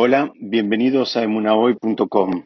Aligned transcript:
Hola, 0.00 0.32
bienvenidos 0.38 1.16
a 1.16 1.24
emunahoy.com. 1.24 2.44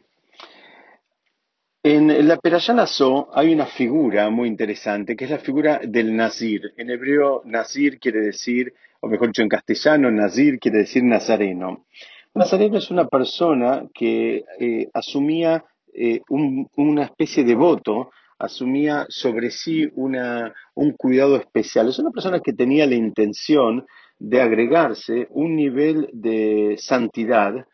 En 1.83 2.27
la 2.27 2.87
So 2.87 3.29
hay 3.31 3.53
una 3.53 3.67
figura 3.67 4.31
muy 4.31 4.47
interesante, 4.47 5.15
que 5.15 5.25
es 5.25 5.29
la 5.29 5.37
figura 5.37 5.79
del 5.83 6.15
Nazir. 6.15 6.73
En 6.77 6.89
hebreo, 6.89 7.43
Nazir 7.45 7.99
quiere 7.99 8.21
decir, 8.21 8.73
o 9.01 9.07
mejor 9.07 9.27
dicho, 9.27 9.43
en 9.43 9.49
castellano, 9.49 10.09
Nazir 10.09 10.57
quiere 10.57 10.79
decir 10.79 11.03
nazareno. 11.03 11.85
Nazareno 12.33 12.79
es 12.79 12.89
una 12.89 13.07
persona 13.07 13.83
que 13.93 14.45
eh, 14.59 14.89
asumía 14.91 15.63
eh, 15.93 16.21
una 16.29 17.03
especie 17.03 17.43
de 17.43 17.53
voto, 17.53 18.09
asumía 18.39 19.05
sobre 19.09 19.51
sí 19.51 19.91
un 19.93 20.91
cuidado 20.97 21.35
especial. 21.35 21.87
Es 21.87 21.99
una 21.99 22.09
persona 22.09 22.39
que 22.39 22.53
tenía 22.53 22.87
la 22.87 22.95
intención 22.95 23.85
de 24.19 24.41
agregarse 24.41 25.27
un 25.31 25.55
nivel 25.55 26.09
de 26.13 26.75
santidad 26.77 27.65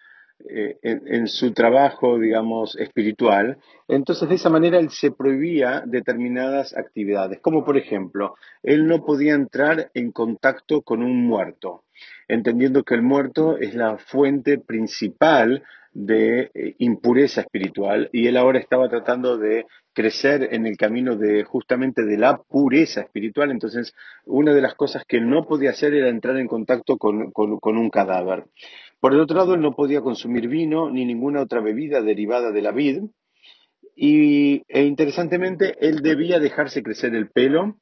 eh, 0.47 0.77
en, 0.83 1.27
su 1.27 1.51
trabajo, 1.51 2.17
digamos, 2.17 2.77
espiritual. 2.77 3.57
Entonces, 3.89 4.29
de 4.29 4.35
esa 4.35 4.49
manera, 4.49 4.79
él 4.79 4.89
se 4.89 5.11
prohibía 5.11 5.83
determinadas 5.85 6.75
actividades, 6.77 7.41
como 7.41 7.65
por 7.65 7.77
ejemplo, 7.77 8.35
él 8.63 8.87
no 8.87 9.03
podía 9.03 9.33
entrar 9.33 9.91
en 9.93 10.13
contacto 10.13 10.81
con 10.81 11.03
un 11.03 11.27
muerto, 11.27 11.83
entendiendo 12.29 12.83
que 12.83 12.95
el 12.95 13.01
muerto 13.01 13.57
es 13.57 13.75
la 13.75 13.97
fuente 13.97 14.57
principal 14.57 15.63
de 15.91 16.51
eh, 16.53 16.75
impureza 16.79 17.41
espiritual 17.41 18.09
y 18.11 18.27
él 18.27 18.37
ahora 18.37 18.59
estaba 18.59 18.89
tratando 18.89 19.37
de 19.37 19.65
crecer 19.93 20.49
en 20.53 20.65
el 20.65 20.77
camino 20.77 21.15
de 21.15 21.43
justamente 21.43 22.03
de 22.03 22.17
la 22.17 22.37
pureza 22.37 23.01
espiritual. 23.01 23.51
Entonces, 23.51 23.93
una 24.25 24.53
de 24.53 24.61
las 24.61 24.75
cosas 24.75 25.03
que 25.07 25.17
él 25.17 25.29
no 25.29 25.45
podía 25.45 25.71
hacer 25.71 25.93
era 25.93 26.09
entrar 26.09 26.37
en 26.37 26.47
contacto 26.47 26.97
con, 26.97 27.31
un 27.33 27.89
cadáver. 27.89 28.45
Por 28.99 29.13
el 29.13 29.19
otro 29.19 29.37
lado, 29.37 29.55
él 29.55 29.61
no 29.61 29.75
podía 29.75 30.01
consumir 30.01 30.47
vino 30.47 30.89
ni 30.89 31.05
ninguna 31.05 31.41
otra 31.41 31.61
bebida 31.61 32.01
derivada 32.01 32.51
de 32.51 32.61
la 32.61 32.71
vid. 32.71 33.03
Y, 33.95 34.63
e 34.67 34.83
interesantemente, 34.83 35.75
él 35.81 36.01
debía 36.01 36.39
dejarse 36.39 36.83
crecer 36.83 37.15
el 37.15 37.29
pelo 37.29 37.75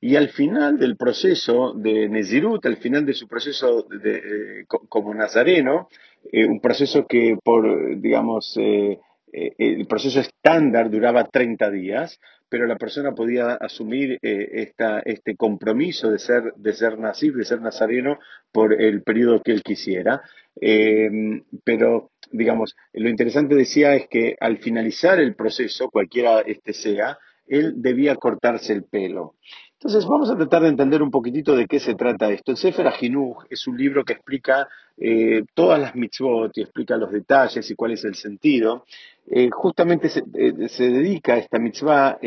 y 0.00 0.16
al 0.16 0.30
final 0.30 0.80
del 0.80 0.96
proceso 0.96 1.74
de 1.74 2.08
Nezirut, 2.08 2.66
al 2.66 2.78
final 2.78 3.06
de 3.06 3.14
su 3.14 3.28
proceso 3.28 3.86
de, 3.88 4.16
eh, 4.16 4.64
como 4.66 5.14
nazareno, 5.14 5.88
eh, 6.30 6.46
un 6.46 6.60
proceso 6.60 7.06
que 7.06 7.36
por, 7.42 7.98
digamos, 8.00 8.56
eh, 8.60 8.98
el 9.32 9.86
proceso 9.86 10.20
estándar 10.20 10.90
duraba 10.90 11.24
30 11.24 11.70
días, 11.70 12.20
pero 12.50 12.66
la 12.66 12.76
persona 12.76 13.14
podía 13.14 13.54
asumir 13.54 14.18
este 14.20 15.36
compromiso 15.36 16.10
de 16.10 16.18
ser, 16.18 16.52
de 16.54 16.74
ser 16.74 16.98
de 16.98 17.44
ser 17.46 17.62
nazareno 17.62 18.18
por 18.52 18.78
el 18.78 19.02
periodo 19.02 19.40
que 19.42 19.52
él 19.52 19.62
quisiera. 19.62 20.20
pero, 21.64 22.10
digamos, 22.30 22.76
lo 22.92 23.08
interesante 23.08 23.54
decía 23.54 23.94
es 23.94 24.06
que 24.08 24.36
al 24.38 24.58
finalizar 24.58 25.18
el 25.18 25.34
proceso, 25.34 25.88
cualquiera 25.88 26.40
este 26.40 26.74
sea, 26.74 27.16
él 27.46 27.74
debía 27.76 28.16
cortarse 28.16 28.74
el 28.74 28.84
pelo. 28.84 29.36
Entonces 29.84 30.06
vamos 30.08 30.30
a 30.30 30.36
tratar 30.36 30.62
de 30.62 30.68
entender 30.68 31.02
un 31.02 31.10
poquitito 31.10 31.56
de 31.56 31.66
qué 31.66 31.80
se 31.80 31.96
trata 31.96 32.30
esto. 32.30 32.52
El 32.52 32.56
Sefer 32.56 32.86
Ajinuj 32.86 33.46
es 33.50 33.66
un 33.66 33.76
libro 33.76 34.04
que 34.04 34.12
explica 34.12 34.68
eh, 34.96 35.42
todas 35.54 35.80
las 35.80 35.96
mitzvot 35.96 36.56
y 36.56 36.60
explica 36.62 36.96
los 36.96 37.10
detalles 37.10 37.68
y 37.68 37.74
cuál 37.74 37.90
es 37.90 38.04
el 38.04 38.14
sentido. 38.14 38.84
Eh, 39.28 39.50
justamente 39.50 40.06
eh, 40.06 40.68
se, 40.68 40.88
dedica 40.88 41.34
a 41.34 41.38
esta 41.38 41.58
mitzvah 41.58 42.20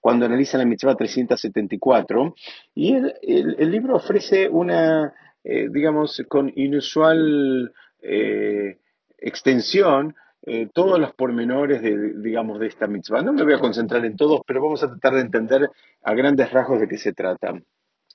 cuando 0.00 0.26
analiza 0.26 0.58
la 0.58 0.64
mitzvah 0.64 0.94
374 0.94 2.36
y 2.76 2.94
el, 2.94 3.70
libro 3.72 3.96
ofrece 3.96 4.48
una, 4.48 5.12
digamos, 5.42 6.22
con 6.28 6.52
inusual 6.54 7.72
extensión, 9.18 10.14
eh, 10.42 10.68
todos 10.72 10.98
los 10.98 11.12
pormenores 11.14 11.82
de, 11.82 12.14
digamos, 12.14 12.60
de 12.60 12.68
esta 12.68 12.86
mitzvah. 12.86 13.22
No 13.22 13.32
me 13.32 13.42
voy 13.42 13.54
a 13.54 13.58
concentrar 13.58 14.04
en 14.04 14.16
todos, 14.16 14.40
pero 14.46 14.62
vamos 14.62 14.82
a 14.82 14.88
tratar 14.88 15.14
de 15.14 15.20
entender 15.22 15.70
a 16.02 16.14
grandes 16.14 16.50
rasgos 16.52 16.80
de 16.80 16.88
qué 16.88 16.96
se 16.96 17.12
trata. 17.12 17.54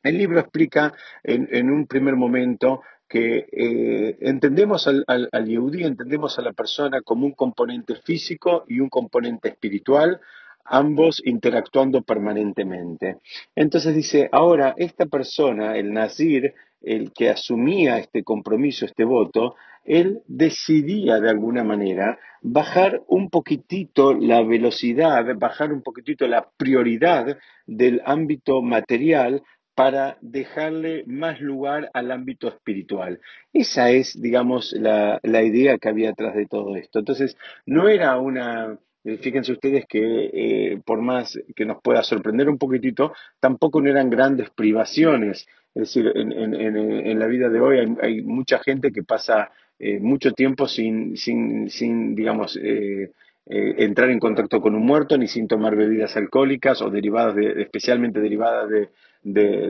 El 0.03 0.17
libro 0.17 0.39
explica 0.39 0.93
en, 1.23 1.71
un 1.71 1.87
primer 1.87 2.15
momento 2.15 2.81
que 3.07 3.47
eh, 3.51 4.17
entendemos 4.21 4.87
al, 4.87 5.05
al, 5.07 5.29
entendemos 5.31 6.37
a 6.39 6.41
la 6.41 6.51
persona 6.51 7.01
como 7.01 7.25
un 7.25 7.33
componente 7.33 7.95
físico 7.95 8.65
y 8.67 8.79
un 8.79 8.89
componente 8.89 9.49
espiritual, 9.49 10.19
ambos 10.65 11.21
interactuando 11.23 12.01
permanentemente. 12.01 13.17
Entonces 13.55 13.95
dice, 13.95 14.29
ahora 14.31 14.73
esta 14.77 15.05
persona, 15.05 15.77
el 15.77 15.93
Nazir, 15.93 16.53
el 16.81 17.13
que 17.13 17.29
asumía 17.29 17.97
este 17.97 18.23
compromiso, 18.23 18.85
este 18.85 19.05
voto, 19.05 19.55
él 19.85 20.21
decidía 20.27 21.19
de 21.19 21.29
alguna 21.29 21.63
manera 21.63 22.19
bajar 22.41 23.01
un 23.07 23.29
poquitito 23.29 24.13
la 24.13 24.41
velocidad, 24.43 25.25
bajar 25.37 25.71
un 25.73 25.81
poquitito 25.81 26.27
la 26.27 26.49
prioridad 26.57 27.37
del 27.65 28.01
ámbito 28.05 28.61
material 28.61 29.43
para 29.75 30.17
dejarle 30.21 31.03
más 31.07 31.41
lugar 31.41 31.89
al 31.93 32.11
ámbito 32.11 32.47
espiritual. 32.47 33.19
Esa 33.51 33.89
es, 33.89 34.19
digamos, 34.21 34.73
la, 34.73 35.19
idea 35.23 35.77
que 35.77 35.89
había 35.89 36.11
atrás 36.11 36.35
de 36.35 36.45
todo 36.45 36.75
esto. 36.75 36.99
Entonces, 36.99 37.35
no 37.65 37.87
era 37.87 38.17
una, 38.19 38.77
eh, 39.03 39.17
Fíjense 39.17 39.51
ustedes 39.51 39.85
que 39.87 40.29
eh, 40.33 40.81
por 40.85 41.01
más 41.01 41.39
que 41.55 41.65
nos 41.65 41.81
pueda 41.81 42.03
sorprender 42.03 42.49
un 42.49 42.57
poquitito, 42.57 43.13
tampoco 43.39 43.81
no 43.81 43.89
eran 43.89 44.09
grandes 44.09 44.49
privaciones. 44.51 45.47
Es 45.75 45.93
decir, 45.93 46.11
en, 46.15 47.19
la 47.19 47.25
vida 47.25 47.49
de 47.49 47.59
hoy 47.59 47.95
hay 48.01 48.21
mucha 48.21 48.59
gente 48.59 48.91
que 48.91 49.01
pasa 49.01 49.49
eh, 49.85 49.99
mucho 49.99 50.31
tiempo 50.31 50.65
sin, 50.65 51.17
sin, 51.17 51.69
sin 51.69 52.15
digamos, 52.15 52.55
eh, 52.55 53.11
eh, 53.45 53.75
entrar 53.79 54.09
en 54.09 54.19
contacto 54.19 54.61
con 54.61 54.75
un 54.75 54.85
muerto, 54.85 55.17
ni 55.17 55.27
sin 55.27 55.45
tomar 55.45 55.75
bebidas 55.75 56.15
alcohólicas 56.15 56.81
o 56.81 56.89
derivadas 56.89 57.35
de, 57.35 57.61
especialmente 57.63 58.21
derivadas 58.21 58.69
de, 58.69 58.89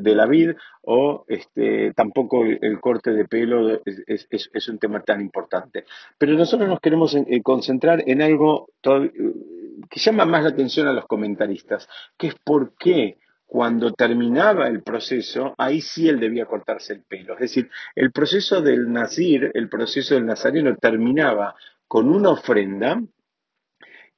de, 0.02 0.16
la 0.16 0.28
vid, 0.28 0.52
o 0.84 1.26
este, 1.28 1.94
tampoco 1.94 2.46
el, 2.46 2.80
corte 2.80 3.12
de 3.12 3.26
pelo 3.26 3.82
es, 3.84 4.28
es, 4.30 4.52
es, 4.54 4.70
un 4.70 4.78
tema 4.78 5.00
tan 5.02 5.20
importante. 5.20 5.86
Pero 6.20 6.34
nosotros 6.34 6.70
nos 6.70 6.80
queremos 6.80 7.18
concentrar 7.42 8.04
en 8.06 8.22
algo 8.22 8.70
que 8.84 10.00
llama 10.00 10.26
más 10.26 10.44
la 10.44 10.50
atención 10.50 10.88
a 10.88 10.94
los 10.94 11.08
comentaristas, 11.08 11.90
que 12.20 12.28
es 12.28 12.36
por 12.36 12.74
qué 12.78 13.18
cuando 13.46 13.94
terminaba 13.94 14.68
el 14.68 14.82
proceso, 14.82 15.54
ahí 15.58 15.82
sí 15.82 16.10
él 16.10 16.20
debía 16.20 16.46
cortarse 16.46 16.94
el 16.94 17.04
pelo. 17.04 17.34
Es 17.34 17.42
decir, 17.42 17.70
el 17.96 18.12
proceso 18.12 18.62
del 18.62 18.92
nazir, 18.92 19.52
el 19.54 19.70
proceso 19.70 20.16
del 20.16 20.26
nazareno 20.26 20.76
terminaba 20.78 21.56
con 21.88 22.10
una 22.10 22.30
ofrenda 22.30 23.00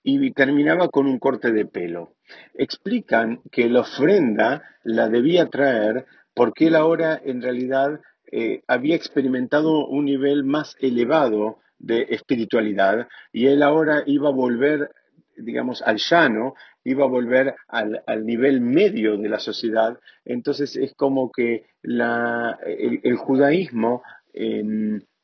y 0.04 0.32
terminaba 0.32 0.88
con 0.88 1.08
un 1.08 1.20
corte 1.20 1.52
de 1.52 1.66
pelo. 1.66 2.14
Explican 2.54 3.42
que 3.52 3.70
la 3.70 3.82
ofrenda 3.82 4.64
la 4.84 5.10
debía 5.10 5.48
traer 5.48 6.06
porque 6.34 6.68
él 6.68 6.76
ahora 6.76 7.20
en 7.24 7.42
realidad 7.42 8.00
eh, 8.32 8.64
había 8.68 8.96
experimentado 8.96 9.88
un 9.88 10.06
nivel 10.06 10.44
más 10.44 10.76
elevado 10.80 11.60
de 11.80 12.08
espiritualidad 12.10 13.08
y 13.34 13.48
él 13.48 13.64
ahora 13.64 14.04
iba 14.06 14.30
a 14.30 14.34
volver 14.34 14.92
digamos, 15.38 15.82
al 15.82 15.98
llano, 15.98 16.56
iba 16.84 17.06
a 17.06 17.10
volver 17.10 17.56
al, 17.68 18.26
nivel 18.26 18.62
medio 18.62 19.18
de 19.18 19.30
la 19.30 19.40
sociedad. 19.40 19.98
Entonces 20.24 20.76
es 20.76 20.94
como 20.96 21.32
que 21.32 21.66
el, 21.84 23.16
judaísmo 23.18 24.04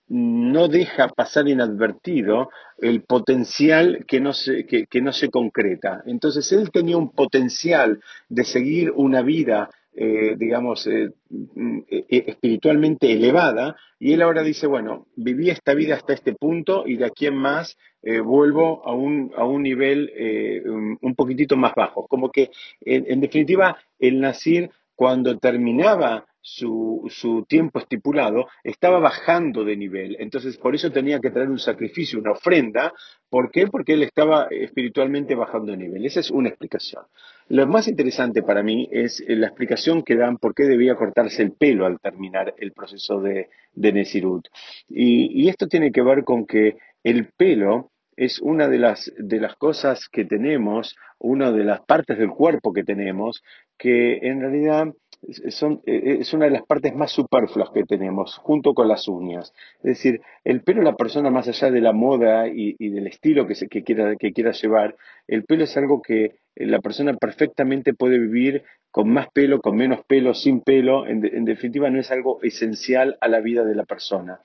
no 0.07 0.67
deja 0.67 1.07
pasar 1.09 1.47
inadvertido 1.47 2.49
el 2.77 3.03
potencial 3.03 4.05
que 4.07 4.19
no, 4.19 4.33
se, 4.33 4.65
que 4.65 5.01
no 5.01 5.13
se 5.13 5.29
concreta. 5.29 6.03
Entonces 6.05 6.51
él 6.51 6.71
tenía 6.71 6.97
un 6.97 7.11
potencial 7.11 8.01
de 8.27 8.43
seguir 8.43 8.91
una 8.91 9.21
vida 9.21 9.69
eh, 9.93 10.35
digamos, 10.37 10.87
eh, 10.87 11.09
mm, 11.29 11.79
eh, 11.89 12.23
espiritualmente 12.27 13.11
elevada, 13.11 13.75
y 13.99 14.13
él 14.13 14.21
ahora 14.21 14.41
dice, 14.41 14.65
bueno, 14.65 15.07
viví 15.17 15.49
esta 15.49 15.73
vida 15.73 15.95
hasta 15.95 16.13
este 16.13 16.33
punto 16.33 16.87
y 16.87 16.95
de 16.95 17.05
aquí 17.05 17.27
en 17.27 17.35
más 17.35 17.77
vuelvo 18.23 18.81
a 18.83 18.95
un, 18.95 19.31
a 19.37 19.45
un 19.45 19.61
nivel 19.61 20.11
un 21.01 21.13
poquitito 21.13 21.55
más 21.55 21.73
bajo. 21.75 22.07
Como 22.07 22.31
que, 22.31 22.49
en, 22.83 23.21
definitiva, 23.21 23.77
el 23.99 24.19
Nacir, 24.19 24.71
cuando 24.95 25.37
terminaba 25.37 26.25
su, 26.41 27.07
su, 27.09 27.45
tiempo 27.47 27.79
estipulado, 27.79 28.47
estaba 28.63 28.99
bajando 28.99 29.63
de 29.63 29.77
nivel. 29.77 30.17
Entonces, 30.19 30.57
por 30.57 30.75
eso 30.75 30.91
tenía 30.91 31.19
que 31.19 31.29
traer 31.29 31.49
un 31.49 31.59
sacrificio, 31.59 32.19
una 32.19 32.31
ofrenda. 32.31 32.93
¿Por 33.29 33.51
qué? 33.51 33.67
Porque 33.67 33.93
él 33.93 34.03
estaba 34.03 34.47
espiritualmente 34.49 35.35
bajando 35.35 35.71
de 35.71 35.77
nivel. 35.77 36.05
Esa 36.05 36.19
es 36.19 36.31
una 36.31 36.49
explicación. 36.49 37.03
Lo 37.47 37.67
más 37.67 37.87
interesante 37.87 38.43
para 38.43 38.63
mí 38.63 38.87
es 38.91 39.23
la 39.27 39.47
explicación 39.47 40.03
que 40.03 40.15
dan 40.15 40.37
por 40.37 40.55
qué 40.55 40.63
debía 40.63 40.95
cortarse 40.95 41.43
el 41.43 41.51
pelo 41.51 41.85
al 41.85 41.99
terminar 41.99 42.53
el 42.57 42.71
proceso 42.71 43.19
de, 43.19 43.49
de 43.73 43.93
Nesirut. 43.93 44.47
Y, 44.89 45.49
esto 45.49 45.67
tiene 45.67 45.91
que 45.91 46.01
ver 46.01 46.23
con 46.23 46.45
que 46.45 46.77
el 47.03 47.29
pelo 47.35 47.91
es 48.15 48.39
una 48.39 48.67
de 48.67 48.77
las, 48.77 49.11
de 49.17 49.39
las 49.39 49.55
cosas 49.55 50.07
que 50.09 50.25
tenemos, 50.25 50.95
una 51.19 51.51
de 51.51 51.63
las 51.63 51.81
partes 51.81 52.17
del 52.17 52.29
cuerpo 52.29 52.73
que 52.73 52.83
tenemos, 52.83 53.43
que 53.77 54.17
en 54.21 54.41
realidad 54.41 54.93
son, 55.49 55.81
eh, 55.85 56.17
es 56.19 56.33
una 56.33 56.45
de 56.45 56.51
las 56.51 56.63
partes 56.63 56.95
más 56.95 57.11
superfluas 57.11 57.69
que 57.71 57.83
tenemos, 57.83 58.37
junto 58.37 58.73
con 58.73 58.87
las 58.87 59.07
uñas. 59.07 59.53
Es 59.77 59.97
decir, 59.97 60.21
el 60.43 60.61
pelo, 60.61 60.81
la 60.81 60.95
persona, 60.95 61.29
más 61.29 61.47
allá 61.47 61.71
de 61.71 61.81
la 61.81 61.93
moda 61.93 62.47
y, 62.47 62.75
y 62.79 62.89
del 62.89 63.07
estilo 63.07 63.47
que, 63.47 63.55
se, 63.55 63.67
que, 63.67 63.83
quiera, 63.83 64.15
que 64.15 64.33
quiera 64.33 64.51
llevar, 64.51 64.95
el 65.27 65.43
pelo 65.43 65.63
es 65.63 65.77
algo 65.77 66.01
que 66.01 66.35
la 66.55 66.79
persona 66.79 67.13
perfectamente 67.13 67.93
puede 67.93 68.19
vivir 68.19 68.63
con 68.91 69.09
más 69.09 69.29
pelo, 69.31 69.61
con 69.61 69.77
menos 69.77 70.03
pelo, 70.05 70.33
sin 70.33 70.61
pelo. 70.61 71.07
En 71.07 71.45
definitiva, 71.45 71.89
no 71.89 71.99
es 71.99 72.11
algo 72.11 72.39
esencial 72.43 73.17
a 73.21 73.27
la 73.27 73.39
vida 73.39 73.63
de 73.63 73.75
la 73.75 73.85
persona. 73.85 74.41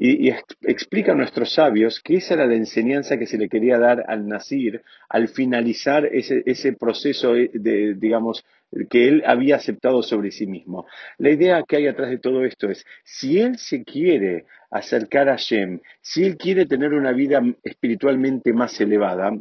Y, 0.00 0.30
explica 0.62 1.10
a 1.10 1.16
nuestros 1.16 1.52
sabios 1.52 2.00
que 2.00 2.14
esa 2.18 2.34
era 2.34 2.46
la 2.46 2.54
enseñanza 2.54 3.18
que 3.18 3.26
se 3.26 3.36
le 3.36 3.48
quería 3.48 3.78
dar 3.78 4.04
al 4.06 4.28
nacir, 4.28 4.82
al 5.08 5.26
finalizar 5.26 6.06
ese, 6.06 6.44
ese 6.46 6.72
proceso 6.74 7.32
de, 7.32 7.94
digamos, 7.96 8.44
que 8.90 9.08
él 9.08 9.24
había 9.26 9.56
aceptado 9.56 10.04
sobre 10.04 10.30
sí 10.30 10.46
mismo. 10.46 10.86
La 11.16 11.30
idea 11.30 11.64
que 11.66 11.78
hay 11.78 11.88
atrás 11.88 12.10
de 12.10 12.18
todo 12.18 12.44
esto 12.44 12.70
es, 12.70 12.86
si 13.02 13.40
él 13.40 13.58
se 13.58 13.82
quiere 13.82 14.44
acercar 14.70 15.28
a 15.28 15.36
Shem, 15.36 15.80
si 16.00 16.22
él 16.24 16.36
quiere 16.36 16.66
tener 16.66 16.94
una 16.94 17.10
vida 17.10 17.42
espiritualmente 17.64 18.52
más 18.52 18.80
elevada, 18.80 19.32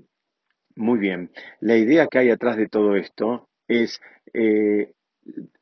muy 0.76 0.98
bien, 0.98 1.30
la 1.60 1.78
idea 1.78 2.08
que 2.08 2.18
hay 2.18 2.30
atrás 2.32 2.58
de 2.58 2.68
todo 2.68 2.96
esto 2.96 3.48
es 3.68 4.02
eh, 4.34 4.92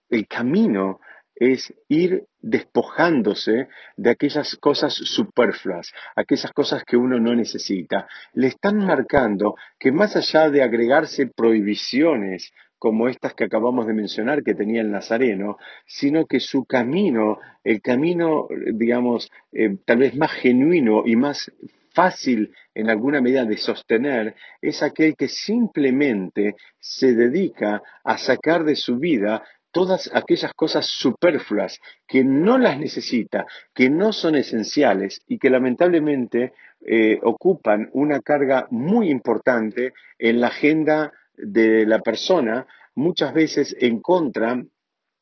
el 0.09 0.27
camino 0.27 1.01
es 1.35 1.73
ir 1.89 2.23
despojándose 2.39 3.67
de 3.97 4.09
aquellas 4.09 4.55
cosas 4.57 4.93
superfluas, 4.93 5.91
aquellas 6.15 6.51
cosas 6.51 6.83
que 6.85 6.97
uno 6.97 7.19
no 7.19 7.35
necesita. 7.35 8.07
Le 8.33 8.47
están 8.47 8.77
marcando 8.77 9.55
que 9.79 9.91
más 9.91 10.15
allá 10.15 10.49
de 10.49 10.63
agregarse 10.63 11.27
prohibiciones 11.27 12.53
como 12.77 13.07
estas 13.07 13.33
que 13.33 13.45
acabamos 13.45 13.87
de 13.87 13.93
mencionar 13.93 14.43
que 14.43 14.53
tenía 14.53 14.81
el 14.81 14.91
Nazareno, 14.91 15.57
sino 15.85 16.25
que 16.25 16.39
su 16.39 16.65
camino, 16.65 17.39
el 17.63 17.81
camino, 17.81 18.47
digamos, 18.73 19.31
eh, 19.51 19.77
tal 19.85 19.99
vez 19.99 20.15
más 20.15 20.31
genuino 20.33 21.03
y 21.05 21.15
más 21.15 21.51
fácil 21.95 22.53
en 22.75 22.89
alguna 22.89 23.21
medida 23.21 23.45
de 23.45 23.57
sostener 23.57 24.35
es 24.61 24.83
aquel 24.83 25.15
que 25.15 25.29
simplemente 25.29 26.55
se 26.77 27.15
dedica 27.15 27.81
a 28.03 28.17
sacar 28.17 28.65
de 28.65 28.75
su 28.75 28.97
vida 28.97 29.43
todas 29.75 30.09
aquellas 30.13 30.53
cosas 30.53 30.85
superfluas 30.85 31.81
que 32.07 32.23
no 32.23 32.57
las 32.57 32.79
necesita, 32.79 33.45
que 33.73 33.89
no 33.89 34.13
son 34.13 34.35
esenciales 34.35 35.19
y 35.27 35.37
que 35.37 35.49
lamentablemente 35.49 36.53
eh, 36.79 37.19
ocupan 37.21 37.89
una 37.91 38.21
carga 38.21 38.67
muy 38.71 39.09
importante 39.09 39.91
en 40.17 40.39
la 40.39 40.47
agenda 40.47 41.11
de 41.35 41.85
la 41.85 41.99
persona, 41.99 42.65
muchas 42.95 43.33
veces 43.33 43.75
en 43.77 43.99
contra 43.99 44.63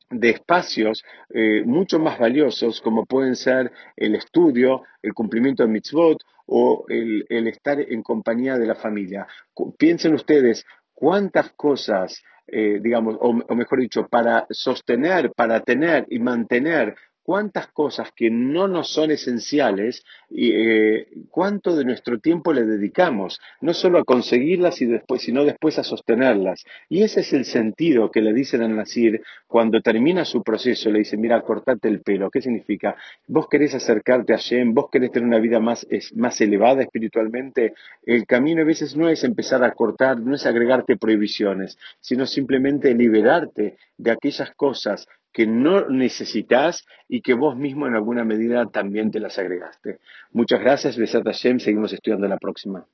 de 0.08 0.30
espacios 0.30 1.02
eh, 1.30 1.64
mucho 1.66 1.98
más 1.98 2.20
valiosos 2.20 2.80
como 2.80 3.06
pueden 3.06 3.34
ser 3.34 3.72
el 3.96 4.14
estudio, 4.14 4.84
el 5.02 5.14
cumplimiento 5.14 5.64
de 5.64 5.70
mitzvot 5.70 6.22
o 6.46 6.84
el, 6.88 7.26
el 7.28 7.48
estar 7.48 7.80
en 7.80 8.04
compañía 8.04 8.56
de 8.56 8.66
la 8.66 8.76
familia. 8.76 9.26
Piensen 9.76 10.14
ustedes 10.14 10.64
cuántas 10.92 11.50
cosas 11.54 12.22
eh, 12.46 12.78
digamos, 12.82 13.16
o, 13.20 13.30
o, 13.30 13.54
mejor 13.54 13.80
dicho, 13.80 14.06
para 14.08 14.46
sostener, 14.50 15.32
para 15.32 15.60
tener 15.60 16.06
y 16.08 16.18
mantener 16.18 16.94
cuántas 17.24 17.68
cosas 17.68 18.12
que 18.14 18.30
no 18.30 18.68
nos 18.68 18.92
son 18.92 19.10
esenciales 19.10 20.04
y 20.30 20.52
eh, 20.52 21.08
cuánto 21.30 21.74
de 21.74 21.84
nuestro 21.84 22.20
tiempo 22.20 22.52
le 22.52 22.64
dedicamos, 22.64 23.40
no 23.62 23.72
solo 23.72 23.98
a 23.98 24.04
conseguirlas 24.04 24.82
y 24.82 24.86
después, 24.86 25.22
sino 25.22 25.44
después 25.44 25.78
a 25.78 25.84
sostenerlas. 25.84 26.64
Y 26.88 27.02
ese 27.02 27.20
es 27.20 27.32
el 27.32 27.46
sentido 27.46 28.10
que 28.10 28.20
le 28.20 28.34
dicen 28.34 28.62
al 28.62 28.76
Nasir 28.76 29.22
cuando 29.46 29.80
termina 29.80 30.24
su 30.26 30.42
proceso, 30.42 30.90
le 30.90 30.98
dicen, 31.00 31.20
mira, 31.20 31.40
cortate 31.40 31.88
el 31.88 32.02
pelo. 32.02 32.30
¿Qué 32.30 32.42
significa? 32.42 32.94
Vos 33.26 33.48
querés 33.48 33.74
acercarte 33.74 34.34
a 34.34 34.36
Shem, 34.36 34.74
vos 34.74 34.90
querés 34.92 35.10
tener 35.10 35.26
una 35.26 35.38
vida 35.38 35.60
más, 35.60 35.86
más 36.14 36.38
elevada 36.42 36.82
espiritualmente. 36.82 37.72
El 38.04 38.26
camino 38.26 38.60
a 38.60 38.66
veces 38.66 38.96
no 38.96 39.08
es 39.08 39.24
empezar 39.24 39.64
a 39.64 39.72
cortar, 39.72 40.20
no 40.20 40.34
es 40.34 40.44
agregarte 40.44 40.98
prohibiciones, 40.98 41.78
sino 42.00 42.26
simplemente 42.26 42.94
liberarte 42.94 43.78
de 43.96 44.10
aquellas 44.10 44.50
cosas 44.54 45.08
que 45.34 45.46
no 45.46 45.88
necesitas 45.90 46.86
y 47.08 47.20
que 47.20 47.34
vos 47.34 47.56
mismo 47.56 47.86
en 47.88 47.94
alguna 47.94 48.24
medida 48.24 48.66
también 48.66 49.10
te 49.10 49.18
las 49.18 49.38
agregaste. 49.38 49.98
Muchas 50.30 50.60
gracias, 50.60 50.96
Besat 50.96 51.24
Hashem, 51.24 51.58
seguimos 51.58 51.92
estudiando 51.92 52.28
la 52.28 52.38
próxima. 52.38 52.86